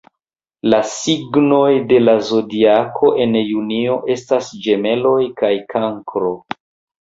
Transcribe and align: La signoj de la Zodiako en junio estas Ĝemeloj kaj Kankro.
La 0.73 0.77
signoj 0.91 1.67
de 1.91 1.99
la 2.05 2.15
Zodiako 2.29 3.11
en 3.27 3.37
junio 3.51 3.99
estas 4.15 4.49
Ĝemeloj 4.65 5.15
kaj 5.43 5.53
Kankro. 5.77 6.35